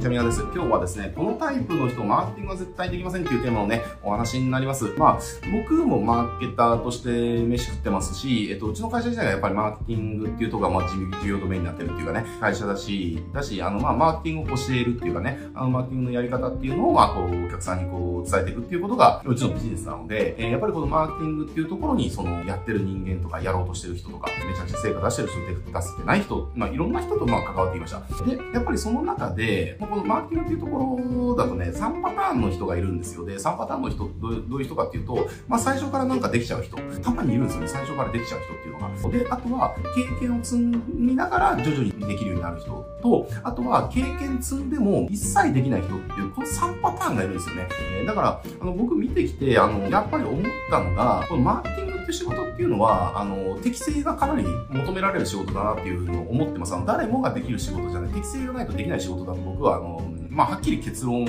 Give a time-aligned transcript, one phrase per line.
[0.00, 0.40] ちは、みやです。
[0.40, 4.86] 今日はですね、このタイプの人、マーケティングは絶対できませんっていうテーマのね、お話になります。
[4.96, 5.18] まあ、
[5.52, 28.00] 僕もマーケターとして飯食ってますし、えっと、うちの会社自体がやっぱりマーケティングっていうところが、まあ、事業ドメインになってるっていうかね、会社だし、だし、あの、まあ、マーケティングを教えるっていうかね、あの、マーケティングのやり方っていうのを、まあ、こう、お客さんにこう、伝えていくっていうことが、うちのビジネスなので、えー、やっぱりこのマーケティングっていうところに、その、やってる人間とか、やろうとしてる人とか、めちゃくちゃ成果出してる人、出せてない人、まあ、いろんな人と、まあ、関わっていました。
[28.24, 33.26] で、やっぱりその中で、このマーケティングっていうところだとね、3パターンの人がいるんですよ。
[33.26, 36.76] で、3パターンの人、どういう人かっていうと、まあ最初からなんかできちゃう人。
[37.02, 37.68] たまにいるんですよね。
[37.68, 38.90] 最初からできちゃう人っていうのが。
[39.10, 40.62] で、あとは、経験を積
[40.94, 47.68] みながら徐々にできるようになる人と、あとは、経験積んでも一切できない人っていう、この3パターンがいるんですよね。
[47.98, 56.74] えー、だから、あの、僕見てきて、あの、やっぱり思ったのが、このマーケティングっていう仕事っていうのは、あの、適性がかなり求められる仕事だなっていうのを思ってます。
[56.74, 58.12] あの、誰もができる仕事じゃない。
[58.12, 61.24] 適性がないとできない仕事だと僕は、の、まあ、はっきり結論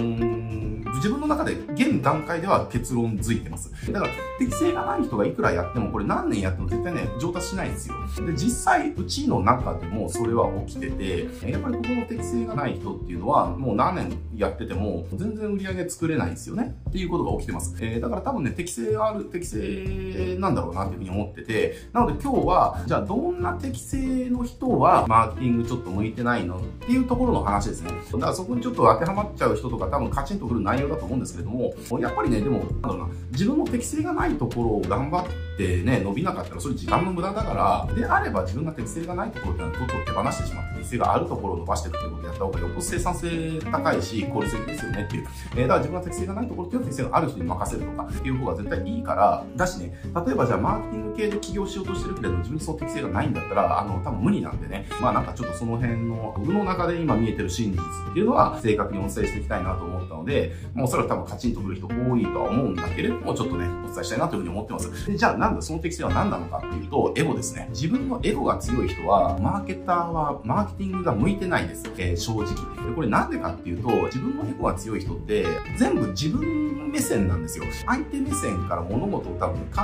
[0.96, 3.72] 自分の中で現段階では結論づいてます。
[3.92, 7.96] だから、適性がない人がいくらやっても、これ何年やっても絶対ね、上達しないんですよ。
[8.26, 16.76] で、実際、うちの中でもそれは起きてて、やっぱりここの適性がない人っていうのは、もう何年やってても、全然売り上げ作れないんですよね。
[16.90, 17.76] っていうことが起きてます。
[17.80, 27.92] えー、だから多分ね、適性がある適性なんだろうなっていうふうに思ってて、なので今日は、じゃあどんな適性の人は、マーケティングちょっと向いてないのっていうところの話ですね。
[28.12, 45.28] だからそこにちょっと当てはまっちゃう人とか多分カチンとくる内容だと思うんですけれども、やっぱりね、でも、なんだろうな、自分の適性がないところを頑張ってでね、伸びなかったら、それ時間の無駄だから、であれば自分が適性がないところってのは、とっと手放してしまって、適性があるところを伸ばしていくっていうことをやった方がよっぽど生産性高いし、効率的ですよねっていう。
[45.56, 65.08] えー、だから自分が適性がないところっていうのは適性がある人に任せるとかっていう方が絶対いいから、だしね、例えばじゃあマーケティング系で起業しようとしてるけれど、自分にその適性がないんだったら、あの、多分無理なんでね、まあなんかちょっとその辺の、僕の中で今見えてる真実っていうのは、正確にお伝えしていきたいなと思ったので、もうおそらく多分カチンとくる人多いとは思うんだけれども、ちょっとね、お伝えしたいなというふうに思ってます。
[65.08, 67.68] で、じゃあなんだ、その適性は何なのかっていうと、エゴですね。
[67.72, 71.92] 自分のエゴが強い人は、マーケターはマーケティングが向いてないです。
[71.98, 72.46] えー、正直。
[72.46, 75.48] で、これなんでかっていうと、自分のエゴが強い人って、
[75.80, 77.66] 全部自分目線なんですよ。
[77.88, 79.82] 相手目線から物事を多分考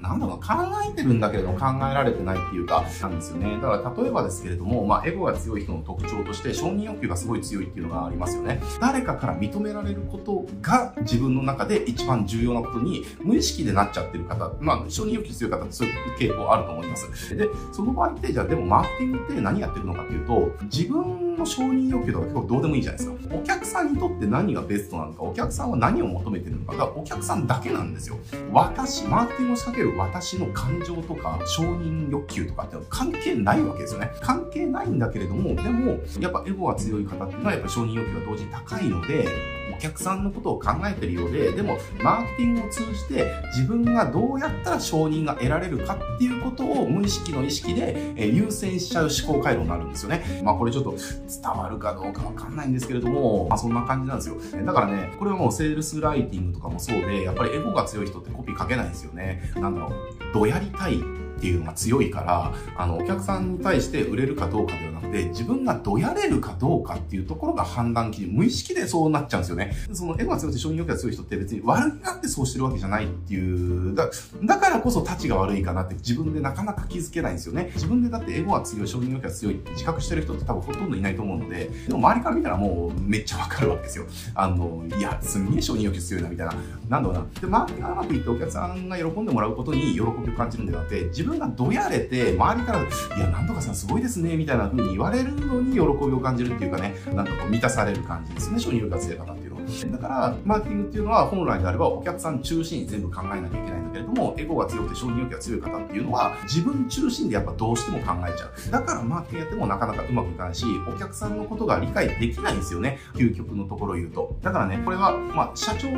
[0.00, 0.54] なんだろう、考
[0.88, 3.58] えてるんだけれども考えられてないっていうか、なんですよね。
[3.60, 8.60] だから例えばですけれども、まあ、エゴが強い人の特徴として、承認欲求がすごい強いっていうのがありますよね。
[8.80, 17.36] 誰かから認められることが自分の中で一番重要なことに無意識でなっちゃってる方、まあ、承認欲求強い方ってそういう傾向あると思います。
[17.36, 23.34] で、その場合って、じゃあでもマーケティングって何やってるのかっていうと、自分の承認欲求とか結構どうでもいいじゃないですか。
[23.34, 28.18] お客さんにとって何がベストなのか、お客さんは何を求めてるのかがお客さんだけなんですよ。
[28.52, 34.10] 私、マーケティングを仕掛ける私の感情とか承認欲求とかって関係ないわけですよね。
[34.20, 50.42] 関係ないんだけれども、でも、やっぱエゴが強い方っていうのはやっぱ承認欲求が同時に高いので、お客さんのことを考えてるようで、でも、マーケティングを通じて自分がどうやったら承認が得られるかっていうことを無意識の意識で、え優先しちゃう思考回路になるんですよね。
[50.44, 54.36] まあこれちょっと伝わるかどうかわかんないんですけれども、まあそんな感じなんですよ。
[54.64, 59.52] だからね、これはもうセールスライティングとかもそうで、やっぱりエゴが強い人ってコピー書けないんですよね。
[59.56, 59.92] なんだろう、
[60.34, 60.98] どやりたい
[61.38, 69.72] っていうのが強いから、あの、お客さんに対して売れるかどうかではなくて、自分がどやれるかどうかっていうところが判断基準、無意識でそうなっちゃうんですよね。
[69.92, 74.10] そのエゴが強くて承認欲求が強い人って別に悪気があってそうしてるわけじゃないっていう、だ
[74.42, 77.70] だからこそ立ちが悪いかなって自分でなかなか気づけないんですよね。
[77.74, 84.06] 自分でだってエゴが強い、承認欲求が強いって自覚してる人って多分ほとんどいないと思うので、でも周りから見たらもうめっちゃわかるわけですよ。
[84.34, 86.54] あの、いや、すんげえ承認欲求強いなみたいな。
[86.88, 87.26] なんだろうな。
[87.40, 99.57] で、マーケがうまくいってお客さんが喜んでもらうことに喜びを感じるんではなくて、自分分がどやれて、周りから、いや、なんとかさんすごいですね、みたいな風に言われるのに喜びを感じるっていうかね、なんかこう満たされる感じですね、承認力が強い方っていうのは。
[99.90, 108.70] だから、マーケティングっていうのは本来であればお客さん中心に全部考えなきゃいけないんだけれども、エゴが強くて承認欲求が強い方っていうのは、自分中心でやっぱどうしても考えちゃう。
[108.70, 112.98] だからマーケティングやってもなかなかうまくいかないし、お客さんのことが理解できないんですよね。
[113.14, 114.36] 究極のところ言うと。
[114.42, 115.88] だからね、これは、まあ、社長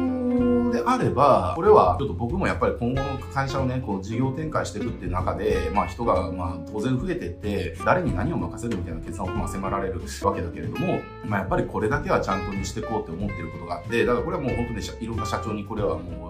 [0.71, 16.30] であれば、これはちょっと僕もやっぱり今後の会社をね、こう事業展開していくっていう中で、まあ人がまあ当然増えてって、誰に何を任せるみたいな決断をま迫られるわけだけれども、まあやっぱりこれだけはちゃんとにしていこうって思ってることがあって、だからこれはもう本当にいろんな社長にこれはも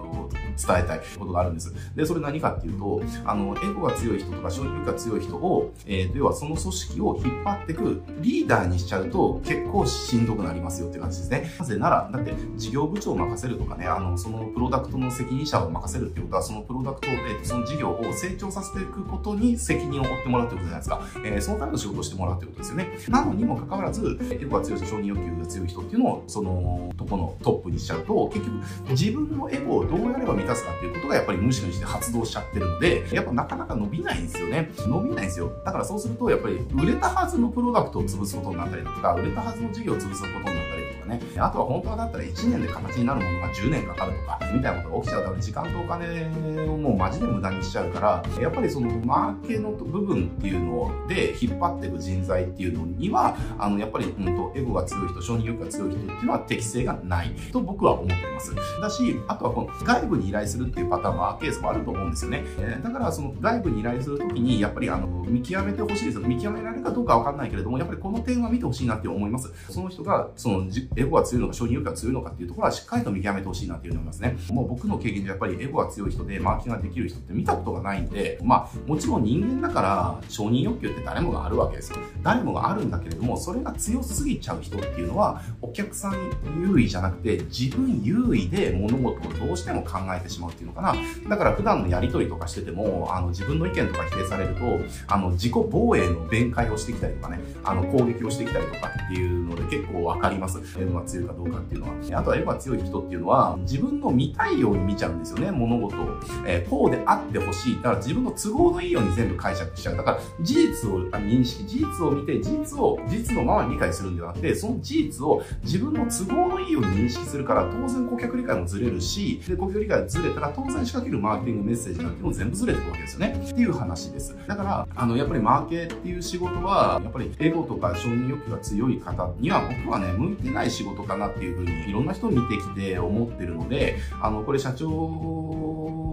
[0.67, 1.73] 伝えたいことがあるんです。
[1.95, 11.51] で、それ何かっていうと、あの、エゴが強い人とか承認欲が強い人を、えー、要はその組織を引っ張ってくリーダーにしちゃうと結構しんどくなりますよって感じですね。
[11.59, 21.01] なぜなら、だって事業部長を任せるとかね、あの、そのプロダクトの責任者を任せるっていうことは、そのプロダクトを、えー、その事業を成長させていくことに責任を負ってもらうってことじゃないですか。
[21.25, 22.89] えー、そのための仕事をしてもらうってことですよね。
[23.09, 28.51] なのにもかかわらず、エゴが強い人、承認欲求が強い人っていうのを、その、とこのトップにしちゃうと、結局、
[28.89, 34.71] 自分のエゴをどうやれば満たすかっていうことがやっぱり無視にして発動しちゃってるので、やっぱなかなか伸びないんですよね。
[34.77, 35.51] 伸びないんですよ。
[35.65, 41.21] だからそうすると、やっぱり売れたはずのプロダクトを潰すことになったりとか、売れたはずの事業を潰すことになったりとかね。
[41.37, 58.53] あとは本当はだったら1年で形になるものが10年かかるとか、みたいなことが起きちゃうから、時間とお金をもうマジで無駄にしちゃうから、やっぱりそのマーケの部分っていうので引っ張っていく人材っていうのには、あの、やっぱり、うんと、エゴが強い人、承認欲が強い人っていうのは適性がないと僕は思ってます。
[58.81, 62.43] だし、あとはこの外部に依頼するっていうパターンもケースもあると思うんですよね。
[62.59, 66.27] えー、だからその外部に依頼するときに、やっぱりあの、見極めてほしいですよ。
[66.27, 69.51] 見極められるかどうかわかんないけれども、やっぱりこの点は見てほしいなって思います。
[69.69, 70.65] その人が、その、
[70.95, 74.37] エゴが強いのか、承認欲が強いのかっていうところはしっかりと見極めてほしいなっていうふうに思いますね。
[74.51, 81.97] もう僕の経験でやっぱりエゴが強い人でマーケティングができる人って見たことがないんで、まあ、もちろん人間だから承認欲求って誰もがあるわけですよ。
[82.23, 86.13] 誰もがあるんだけれども、それが強すぎちゃう人っていうのは、お客さん
[86.59, 90.95] 優位じゃなくて、自分優位で物事をどうしても考えてしまうっていうのかな。
[91.29, 94.61] だから普段のやりとりとかしてても、あの、自分の意見とか否定されると、
[95.07, 100.59] あの、自己防衛の弁解をしてきたりとかね、あの、攻撃をしてきたりとかっていうので結構わかります。
[100.79, 102.19] エゴが強いかどうかっていうのは。
[102.19, 106.19] あとはエゴが強い人っていうのは、自分の見たいように見ちゃうんですよね、物事を。
[106.45, 107.75] えー、こうであってほしい。
[107.75, 109.97] だから自分の都合のいいように全部解釈しちゃう。
[109.97, 123.41] だから、事実を認識、事実を見て、事実を、事実のままに理解するんではなくて、その事実を自分の都合のいいように認識するから、当然顧客理解もずれるし、で、顧客理解ずれたら、当然仕掛けるマーケティングメッセージなんても全部ずれてくるわけですよね。
[123.49, 124.35] っていう話です。
[124.45, 134.87] だから、あの、やっぱりマーケっていう仕事は、やっぱりエゴとか承認欲求が強い方には、僕はね、向いてない仕事かなっていうふうに、いろんな人を見てきて思ってるので、あの、これ社長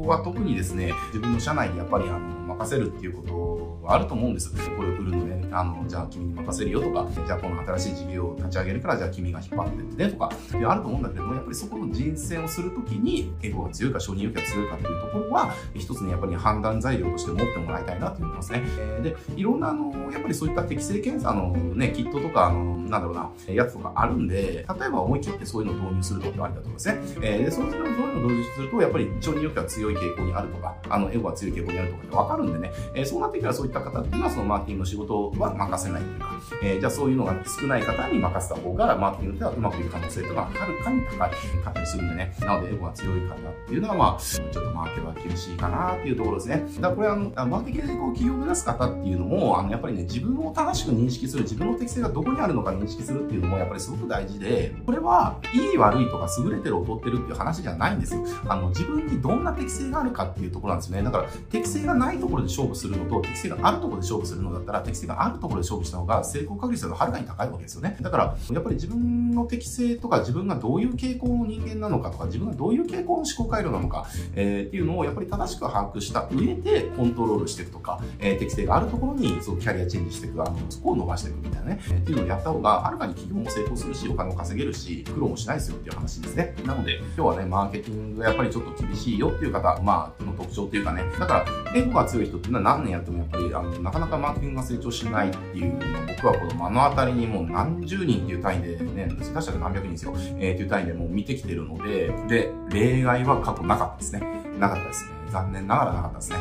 [0.03, 4.51] は特にですね、自分の社内でやっぱりあの任せるっていうことはあると思うんです。
[4.77, 18.63] これを売るので、あの、じゃあ君に任せるよとか、じゃあこの新しい事業を立ち上げるから、じゃあ君が引っ張ってってねとか、あると思うんだけども、やっぱりそこの人選をするときに、エゴが強いか承認欲求が強いかっていうところは、一つね、やっぱり判断材料として持ってもらいたいなと思いますね。
[19.03, 26.99] で、いろんなあの、やっぱりそういった適正検査のね、キットとか、あの、なんだろうな、やつとかあるんで、例えば思い切ってそういうのを導入するとってありだと思いますね。
[27.23, 36.29] えー、で、そういうのを導入すると、やっぱり承認欲求が強い傾向にあるとか、あの、エゴが強い傾向にあるとかってわかるんでね、えー、そうなってきたらそういった方っていうのは、そのマーケティングの仕事は任せないというか、
[36.63, 41.31] えー、じゃあそういうのが少ない方に任せた方が、マーケティングではうまくいく可能性というのははるかに高い
[41.65, 42.37] かったりするんでね。
[42.41, 46.65] なので、エゴが強い方っていうのは、まあ、ちょっとマーケは厳しいかなっていうところですね。
[46.77, 58.25] だからこれあの、マーケティングでこう、企業を目指す方っていうのも、あの、やっぱりね、自分を正しく認識する、自分の適性がどこにあるのか認識するっていうのも、やっぱりすごく大事で、これは、いい悪いとか優れてる劣ってるっていう話じゃないんですよ。
[58.49, 61.03] あの、自分にどんな適性性があるかっていうところなんですね。
[61.03, 67.97] だから、適性がないところで勝負するのと、適性があるところで勝負するのだったら、適性があるところで勝負した方が成功確率がはるかに高いわけですよね。
[68.01, 86.55] だから、やっぱり自分の適性とか自分がどういう傾向の人間なのかとか、自分がどういう傾向の思考回路なのか、えー、っていうのをやっぱり正しく把握した上でコントロールしていくとか、えー、適性があるところにそのキャリアチェンジしていく、あの、そこを伸ばしていくみたいなね、えー、っていうのをやった方が、はるかに企業も成功するし、お金も稼げるし、苦労もしないですよっていう話ですね。
[86.65, 95.81] なので、今日はね、マーケティングがやっぱりちょっと厳しいよっていう方、まあ、の特徴っていうかね、だから、エゴが強い人っていうのは何年やってもやっぱり、あの、なかなかマーケティングが成長しないっていうのを
[96.17, 104.21] 僕はこの目の当たりにもう何十人っていう単位でね、下手したら何百人ですよ、えー、っていう単位でもう見てきてるので、で、例外は過去なかったですね。
[104.59, 105.11] なかったですね。
[105.31, 106.37] 残念ながらなかったですね。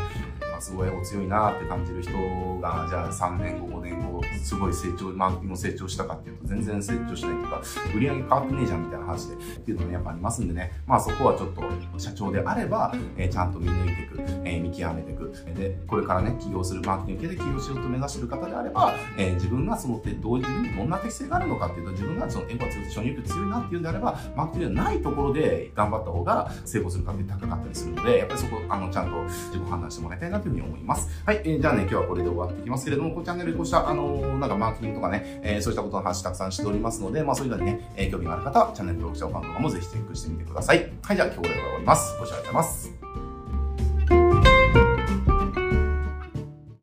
[0.51, 2.11] まあ、すごいお強いなって感じる人
[2.59, 7.61] が、じゃあ3年後、5年後、すごい成長、マーケティングも成長したかっていうと、全然成長しないというか、
[7.95, 15.33] 売り上げ変わってねえじゃんみたいな話で、っていうのもやっぱありますんでね、まあそこはちょっと、社長であれば、えー、ちゃんと見抜いていく、えー、見極めていく。
[15.55, 31.09] で、これからね、起業するマーケティング系で起業しようと目指してる方であれば、えー、自分がその、どういうどんな適性があるのかっていうと、自分がそのエゴが強くて承認欲強いなっていうんであれば、マーケティングではないところで頑張った方が成功する確率高かったりするので、やっぱりそこ、あの、ちゃんと自己判断してもらいたいなというふうに思います。
[31.25, 34.03] はい、えー、じゃあね、今日はこれで終わっていきますけれども、このチャンネルでこうした、あの、
[34.37, 40.91] なんかマーケティングとかね、えー、そういったことの話たくさんしておりますので、まあそういうのにね、えー、興味がある方は、チャンネル登録者ファンとかもぜひチェックしてみてください。
[41.01, 42.17] はい、じゃあ今日これで終わります。
[42.19, 43.06] ご視聴ありがとうございます。